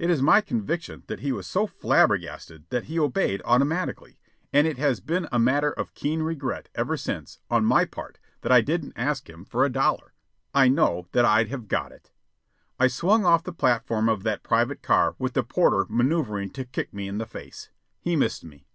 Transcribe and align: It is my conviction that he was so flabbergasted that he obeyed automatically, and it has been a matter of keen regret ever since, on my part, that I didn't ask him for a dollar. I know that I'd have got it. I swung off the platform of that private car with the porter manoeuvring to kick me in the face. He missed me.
It 0.00 0.10
is 0.10 0.20
my 0.20 0.40
conviction 0.40 1.04
that 1.06 1.20
he 1.20 1.30
was 1.30 1.46
so 1.46 1.68
flabbergasted 1.68 2.64
that 2.70 2.86
he 2.86 2.98
obeyed 2.98 3.40
automatically, 3.44 4.18
and 4.52 4.66
it 4.66 4.78
has 4.78 4.98
been 4.98 5.28
a 5.30 5.38
matter 5.38 5.70
of 5.70 5.94
keen 5.94 6.22
regret 6.22 6.68
ever 6.74 6.96
since, 6.96 7.38
on 7.48 7.64
my 7.64 7.84
part, 7.84 8.18
that 8.40 8.50
I 8.50 8.62
didn't 8.62 8.94
ask 8.96 9.30
him 9.30 9.44
for 9.44 9.64
a 9.64 9.70
dollar. 9.70 10.12
I 10.52 10.66
know 10.66 11.06
that 11.12 11.24
I'd 11.24 11.50
have 11.50 11.68
got 11.68 11.92
it. 11.92 12.10
I 12.80 12.88
swung 12.88 13.24
off 13.24 13.44
the 13.44 13.52
platform 13.52 14.08
of 14.08 14.24
that 14.24 14.42
private 14.42 14.82
car 14.82 15.14
with 15.20 15.34
the 15.34 15.44
porter 15.44 15.86
manoeuvring 15.88 16.50
to 16.54 16.64
kick 16.64 16.92
me 16.92 17.06
in 17.06 17.18
the 17.18 17.24
face. 17.26 17.70
He 18.00 18.16
missed 18.16 18.42
me. 18.44 18.66